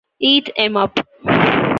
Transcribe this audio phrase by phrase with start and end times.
[0.19, 0.99] Eat 'em up!